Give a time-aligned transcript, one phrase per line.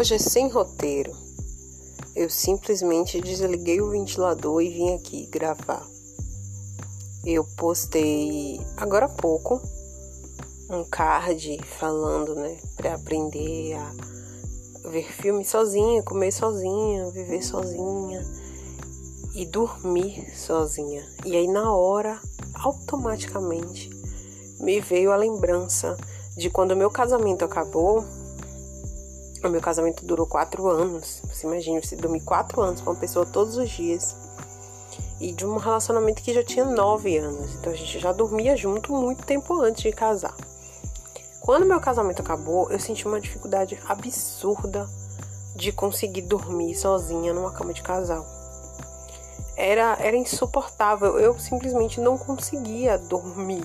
[0.00, 1.12] Hoje é sem roteiro.
[2.16, 5.86] Eu simplesmente desliguei o ventilador e vim aqui gravar.
[7.22, 9.60] Eu postei agora há pouco
[10.70, 18.24] um card falando, né, para aprender a ver filme sozinha, comer sozinha, viver sozinha
[19.34, 21.06] e dormir sozinha.
[21.26, 22.18] E aí na hora,
[22.54, 23.90] automaticamente,
[24.60, 25.94] me veio a lembrança
[26.38, 28.02] de quando meu casamento acabou
[29.48, 31.22] o meu casamento durou quatro anos.
[31.24, 34.14] Você imagina, você dormir quatro anos com uma pessoa todos os dias.
[35.18, 37.54] E de um relacionamento que já tinha nove anos.
[37.54, 40.34] Então a gente já dormia junto muito tempo antes de casar.
[41.40, 44.88] Quando meu casamento acabou, eu senti uma dificuldade absurda
[45.56, 48.26] de conseguir dormir sozinha numa cama de casal.
[49.56, 51.18] Era, era insuportável.
[51.18, 53.64] Eu simplesmente não conseguia dormir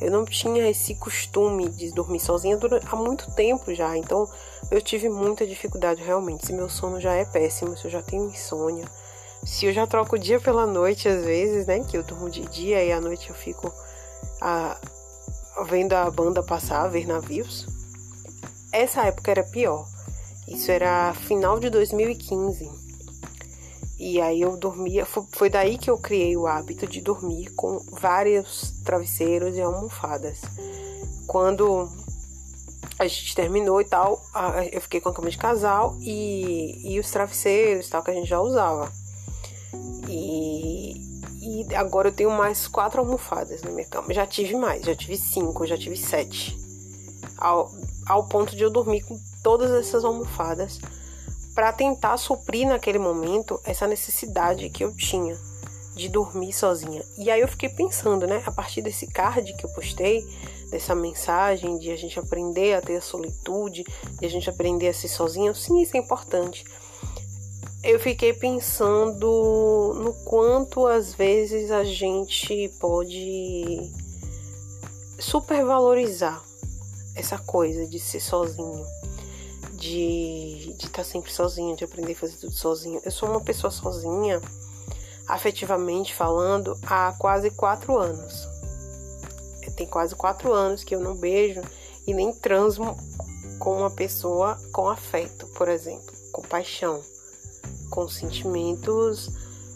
[0.00, 4.28] eu não tinha esse costume de dormir sozinha há muito tempo já, então
[4.70, 6.46] eu tive muita dificuldade realmente.
[6.46, 8.84] Se meu sono já é péssimo, se eu já tenho insônia,
[9.44, 11.80] se eu já troco o dia pela noite às vezes, né?
[11.80, 13.72] Que eu durmo de dia e à noite eu fico
[14.40, 14.78] a,
[15.66, 17.66] vendo a banda passar, ver navios.
[18.72, 19.86] Essa época era pior.
[20.48, 22.83] Isso era final de 2015.
[24.04, 28.74] E aí eu dormia, foi daí que eu criei o hábito de dormir com vários
[28.84, 30.42] travesseiros e almofadas.
[31.26, 31.88] Quando
[32.98, 34.22] a gente terminou e tal,
[34.70, 38.28] eu fiquei com a cama de casal e, e os travesseiros tal que a gente
[38.28, 38.92] já usava.
[40.06, 41.00] E,
[41.40, 44.12] e agora eu tenho mais quatro almofadas na minha cama.
[44.12, 46.54] Já tive mais, já tive cinco, já tive sete.
[47.38, 47.72] Ao,
[48.04, 50.78] ao ponto de eu dormir com todas essas almofadas
[51.54, 55.38] para tentar suprir naquele momento essa necessidade que eu tinha
[55.94, 57.04] de dormir sozinha.
[57.16, 60.24] E aí eu fiquei pensando, né, a partir desse card que eu postei,
[60.70, 63.84] dessa mensagem de a gente aprender a ter a solitude,
[64.18, 66.64] de a gente aprender a ser sozinha, sim, isso é importante.
[67.84, 73.92] Eu fiquei pensando no quanto às vezes a gente pode
[75.20, 76.42] supervalorizar
[77.14, 78.84] essa coisa de ser sozinho
[79.84, 83.00] de estar tá sempre sozinha, de aprender a fazer tudo sozinha.
[83.04, 84.40] Eu sou uma pessoa sozinha,
[85.28, 88.48] afetivamente falando, há quase quatro anos.
[89.76, 91.60] Tem quase quatro anos que eu não beijo
[92.06, 92.96] e nem transmo
[93.58, 97.02] com uma pessoa com afeto, por exemplo, com paixão,
[97.90, 99.28] com sentimentos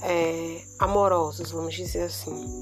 [0.00, 2.60] é, amorosos, vamos dizer assim.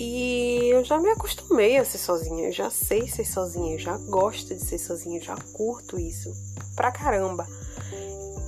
[0.00, 3.96] E eu já me acostumei a ser sozinha, eu já sei ser sozinha, eu já
[3.96, 6.32] gosto de ser sozinha, eu já curto isso
[6.76, 7.44] pra caramba.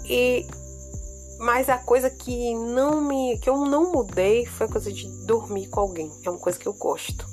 [0.04, 0.46] E
[1.40, 5.66] mas a coisa que não me que eu não mudei foi a coisa de dormir
[5.66, 6.12] com alguém.
[6.24, 7.26] É uma coisa que eu gosto.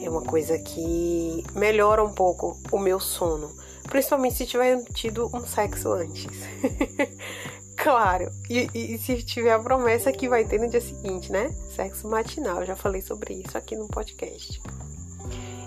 [0.00, 3.50] É uma coisa que melhora um pouco o meu sono,
[3.88, 6.28] principalmente se tiver tido um sexo antes.
[7.86, 11.54] Claro, e, e, se tiver a promessa que vai ter no dia seguinte, né?
[11.70, 14.60] Sexo matinal, eu já falei sobre isso aqui no podcast.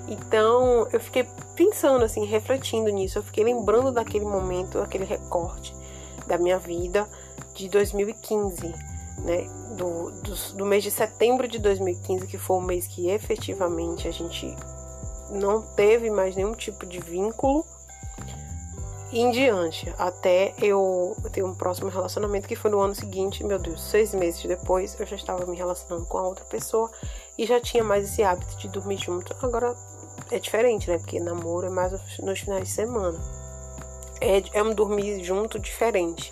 [0.05, 1.25] Então, eu fiquei
[1.55, 5.73] pensando assim, refletindo nisso, eu fiquei lembrando daquele momento, aquele recorte
[6.27, 7.09] da minha vida
[7.55, 8.67] de 2015,
[9.19, 9.47] né?
[9.77, 14.11] Do, do, do mês de setembro de 2015, que foi o mês que efetivamente a
[14.11, 14.53] gente
[15.31, 17.65] não teve mais nenhum tipo de vínculo
[19.11, 23.81] em diante, até eu ter um próximo relacionamento que foi no ano seguinte, meu Deus,
[23.89, 26.91] seis meses depois eu já estava me relacionando com a outra pessoa
[27.37, 29.35] e já tinha mais esse hábito de dormir junto.
[29.41, 29.75] Agora
[30.29, 30.99] é diferente, né?
[30.99, 33.19] Porque namoro é mais nos finais de semana.
[34.21, 36.31] É, é um dormir junto diferente.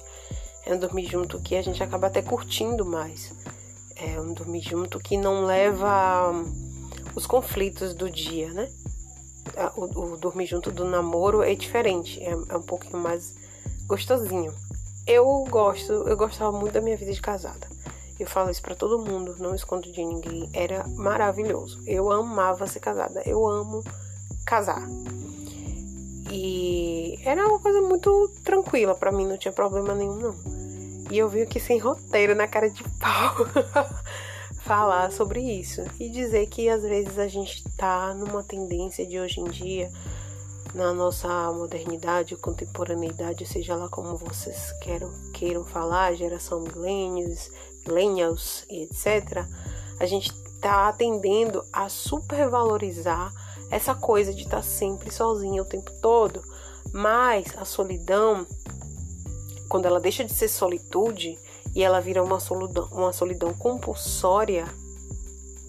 [0.64, 3.34] É um dormir junto que a gente acaba até curtindo mais.
[3.96, 6.32] É um dormir junto que não leva
[7.16, 8.70] os conflitos do dia, né?
[9.76, 13.36] O, o, dormir junto do namoro é diferente, é, é um pouquinho mais
[13.88, 14.54] gostosinho.
[15.06, 17.68] Eu gosto, eu gostava muito da minha vida de casada.
[18.20, 20.50] Eu falo isso para todo mundo, não escondo de ninguém.
[20.52, 21.82] Era maravilhoso.
[21.86, 23.22] Eu amava ser casada.
[23.26, 23.84] Eu amo
[24.46, 24.82] casar.
[26.32, 30.36] E era uma coisa muito tranquila para mim, não tinha problema nenhum não.
[31.10, 33.36] E eu vim aqui sem roteiro na cara de pau.
[34.68, 39.40] falar sobre isso e dizer que às vezes a gente está numa tendência de hoje
[39.40, 39.90] em dia,
[40.76, 47.50] na nossa modernidade, contemporaneidade, seja lá como vocês queiram, queiram falar, geração millennials,
[47.88, 49.46] millennials e etc.,
[50.02, 53.32] a gente está tendendo a supervalorizar
[53.72, 56.44] essa coisa de estar tá sempre sozinha o tempo todo.
[56.92, 58.46] Mas a solidão,
[59.70, 61.40] quando ela deixa de ser solitude,
[61.78, 64.66] e ela vira uma solidão, uma solidão compulsória,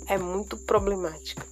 [0.06, 1.44] é muito problemática.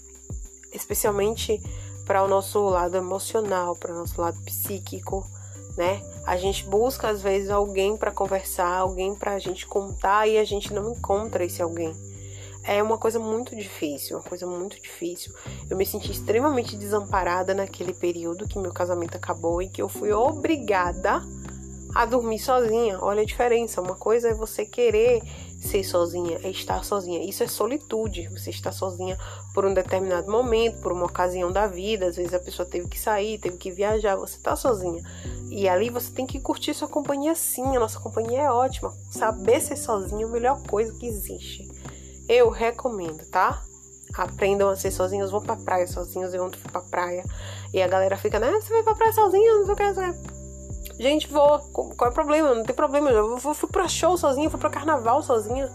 [0.73, 1.61] Especialmente
[2.07, 5.27] para o nosso lado emocional, para o nosso lado psíquico,
[5.77, 6.03] né?
[6.25, 10.45] A gente busca às vezes alguém para conversar, alguém para a gente contar e a
[10.45, 11.93] gente não encontra esse alguém.
[12.65, 15.35] É uma coisa muito difícil, uma coisa muito difícil.
[15.69, 20.13] Eu me senti extremamente desamparada naquele período que meu casamento acabou e que eu fui
[20.13, 21.23] obrigada
[21.97, 22.99] a dormir sozinha.
[23.01, 23.81] Olha a diferença.
[23.81, 25.23] Uma coisa é você querer
[25.59, 27.25] ser sozinha, é estar sozinha.
[27.25, 28.29] Isso é solitude.
[28.29, 29.17] Você está sozinha
[29.55, 32.07] por um determinado momento, por uma ocasião da vida.
[32.07, 35.03] Às vezes a pessoa teve que sair, teve que viajar, você está sozinha.
[35.51, 37.77] E ali você tem que curtir sua companhia sim.
[37.77, 38.93] A nossa companhia é ótima.
[39.11, 41.67] Saber ser sozinha é a melhor coisa que existe.
[42.29, 43.63] Eu recomendo, tá?
[44.15, 46.35] Aprendam a ser sozinhos, vão pra praia sozinhos.
[46.35, 47.25] Eu ontem fui pra praia.
[47.73, 48.53] E a galera fica, né?
[48.53, 49.59] Você vai pra praia sozinho?
[49.61, 50.46] Não sei o que.
[50.99, 51.59] Gente, vou.
[51.59, 52.55] Qual é o problema?
[52.55, 53.11] Não tem problema.
[53.11, 55.71] Eu fui pra show sozinha, fui pra carnaval sozinha,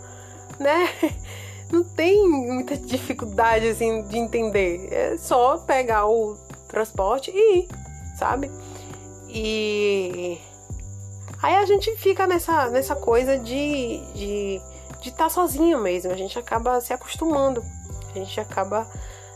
[0.59, 0.89] né?
[1.71, 4.89] Não tem muita dificuldade, assim, de entender.
[4.91, 6.35] É só pegar o
[6.68, 7.68] transporte e ir,
[8.18, 8.51] sabe?
[9.29, 10.38] E.
[11.41, 14.62] Aí a gente fica nessa, nessa coisa de estar de,
[15.01, 16.12] de tá sozinho mesmo.
[16.12, 17.63] A gente acaba se acostumando.
[18.09, 18.85] A gente acaba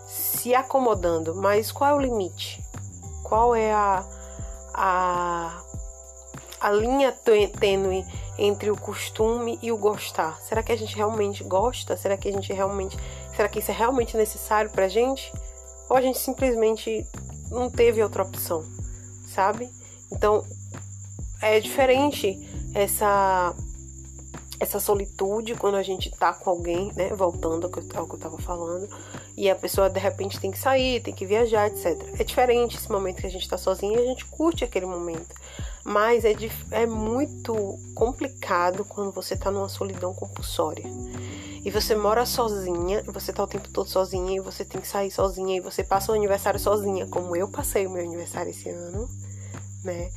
[0.06, 1.34] se acomodando.
[1.36, 2.62] Mas qual é o limite?
[3.24, 4.06] Qual é a,
[4.74, 5.65] a
[6.66, 8.04] a linha tênue
[8.40, 10.40] entre o costume e o gostar.
[10.42, 11.96] Será que a gente realmente gosta?
[11.96, 12.98] Será que a gente realmente,
[13.36, 15.32] será que isso é realmente necessário pra gente?
[15.88, 17.06] Ou a gente simplesmente
[17.52, 18.64] não teve outra opção,
[19.28, 19.70] sabe?
[20.12, 20.44] Então,
[21.40, 22.36] é diferente
[22.74, 23.54] essa
[24.60, 27.10] essa solitude quando a gente tá com alguém, né?
[27.10, 28.90] Voltando ao que, ao que eu tava falando,
[29.38, 32.02] e a pessoa de repente tem que sair, tem que viajar, etc.
[32.18, 35.36] É diferente esse momento que a gente tá e a gente curte aquele momento.
[35.86, 36.34] Mas é,
[36.72, 40.84] é muito complicado quando você tá numa solidão compulsória.
[41.64, 45.12] E você mora sozinha, você tá o tempo todo sozinha, e você tem que sair
[45.12, 49.08] sozinha, e você passa o aniversário sozinha, como eu passei o meu aniversário esse ano,
[49.84, 50.10] né?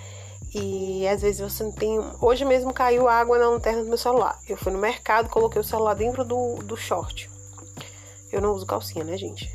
[0.55, 2.01] E às vezes você não tem.
[2.21, 4.39] Hoje mesmo caiu água na lanterna do meu celular.
[4.49, 7.31] Eu fui no mercado, coloquei o celular dentro do, do short.
[8.33, 9.53] Eu não uso calcinha, né, gente?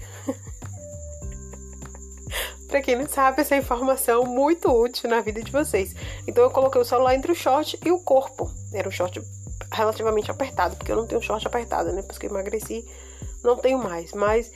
[2.74, 5.94] Para quem não sabe, essa informação muito útil na vida de vocês.
[6.25, 8.52] Então eu coloquei o celular entre o short e o corpo.
[8.74, 9.22] Era um short
[9.72, 12.02] relativamente apertado, porque eu não tenho short apertado, né?
[12.02, 12.84] Depois que eu emagreci,
[13.44, 14.12] não tenho mais.
[14.14, 14.52] Mas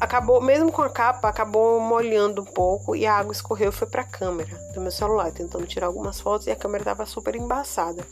[0.00, 3.86] acabou, mesmo com a capa, acabou molhando um pouco e a água escorreu e foi
[3.86, 7.36] para a câmera do meu celular, tentando tirar algumas fotos e a câmera estava super
[7.36, 8.04] embaçada.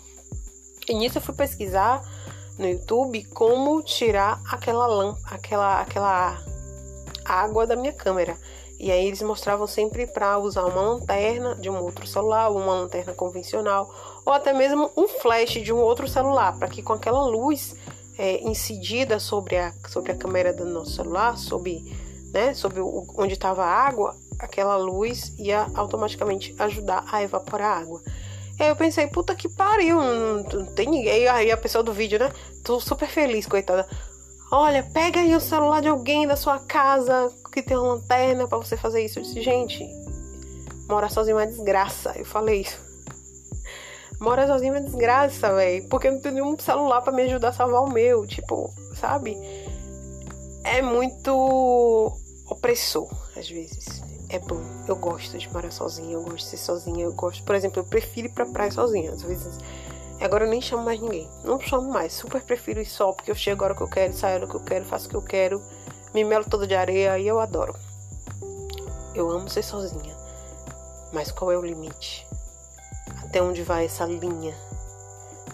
[0.88, 2.09] E nisso eu fui pesquisar
[2.56, 6.38] no YouTube como tirar aquela lâmpada, aquela aquela
[7.25, 8.38] água da minha câmera.
[8.78, 13.12] E aí eles mostravam sempre para usar uma lanterna de um outro celular, uma lanterna
[13.12, 13.92] convencional,
[14.25, 17.75] ou até mesmo um flash de um outro celular, para que com aquela luz
[18.16, 21.84] é, incidida sobre a, sobre a câmera do nosso celular, sobre,
[22.32, 27.80] né, sobre o, onde estava a água, aquela luz ia automaticamente ajudar a evaporar a
[27.80, 28.00] água.
[28.58, 31.28] E aí eu pensei, puta que pariu, não, não tem ninguém.
[31.28, 32.32] Aí a pessoa do vídeo, né?
[32.64, 33.88] Tô super feliz, coitada.
[34.50, 38.56] Olha, pega aí o celular de alguém da sua casa que tem uma lanterna para
[38.56, 39.19] você fazer isso.
[39.19, 39.87] Eu disse, gente,
[40.89, 42.15] morar sozinho é uma desgraça.
[42.17, 42.79] Eu falei isso.
[44.19, 45.87] Morar sozinho é uma desgraça, velho.
[45.89, 48.27] Porque eu não tenho nenhum celular para me ajudar a salvar o meu.
[48.27, 49.37] Tipo, sabe?
[50.65, 52.11] É muito
[52.49, 54.02] opressor, às vezes.
[54.31, 54.62] É bom.
[54.88, 57.05] Eu gosto de morar sozinha, eu gosto de ser sozinha.
[57.05, 59.12] Eu gosto, por exemplo, eu prefiro ir pra praia sozinha.
[59.12, 59.59] Às vezes
[60.20, 61.28] Agora eu nem chamo mais ninguém.
[61.44, 62.12] Não chamo mais.
[62.12, 64.48] Super prefiro ir só, porque eu chego a hora que eu quero, saio a hora
[64.48, 65.62] que eu quero, faço o que eu quero.
[66.12, 67.75] Me melo toda de areia e eu adoro.
[69.14, 70.16] Eu amo ser sozinha.
[71.12, 72.26] Mas qual é o limite?
[73.25, 74.54] Até onde vai essa linha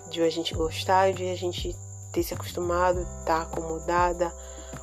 [0.09, 1.77] de a gente gostar e de a gente
[2.13, 4.33] ter se acostumado, estar tá acomodada,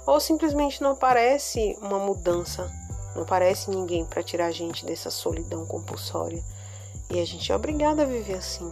[0.06, 2.70] ou simplesmente não aparece uma mudança,
[3.16, 6.44] não aparece ninguém para tirar a gente dessa solidão compulsória
[7.10, 8.72] e a gente é obrigada a viver assim.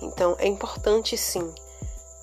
[0.00, 1.52] Então é importante sim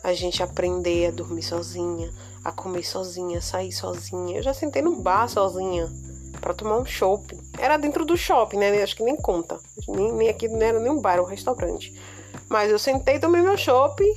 [0.03, 2.11] a gente aprender a dormir sozinha,
[2.43, 4.37] a comer sozinha, sair sozinha.
[4.37, 5.91] Eu já sentei no bar sozinha
[6.39, 7.39] para tomar um shopping.
[7.57, 8.83] Era dentro do shopping, né?
[8.83, 9.59] Acho que nem conta.
[9.87, 11.99] Nem, nem aqui não era nem um bar, era um restaurante.
[12.47, 14.13] Mas eu sentei, tomei meu shopping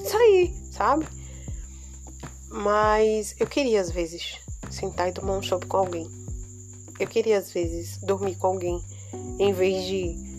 [0.00, 1.06] e saí, sabe?
[2.48, 4.38] Mas eu queria às vezes
[4.68, 6.10] sentar e tomar um shopping com alguém.
[6.98, 8.82] Eu queria às vezes dormir com alguém
[9.38, 10.33] em vez de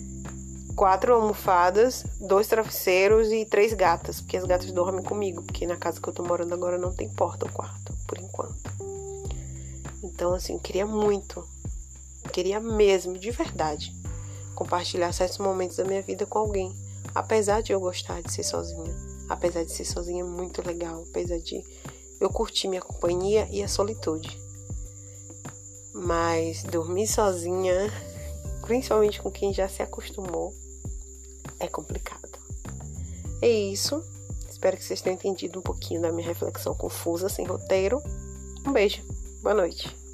[0.76, 5.98] quatro almofadas, dois travesseiros e três gatas, porque as gatas dormem comigo, porque na casa
[5.98, 8.70] que eu tô morando agora não tem porta o quarto, por enquanto.
[10.04, 11.42] Então, assim, queria muito,
[12.30, 13.90] queria mesmo, de verdade,
[14.54, 16.70] compartilhar certos momentos da minha vida com alguém,
[17.14, 18.94] apesar de eu gostar de ser sozinha,
[19.30, 21.64] apesar de ser sozinha é muito legal, apesar de
[22.20, 24.38] eu curtir minha companhia e a solitude.
[25.94, 27.90] Mas dormir sozinha,
[28.60, 30.54] principalmente com quem já se acostumou,
[31.60, 32.38] é complicado.
[33.42, 34.02] É isso.
[34.48, 38.02] Espero que vocês tenham entendido um pouquinho da minha reflexão confusa, sem roteiro.
[38.66, 39.02] Um beijo.
[39.42, 40.05] Boa noite.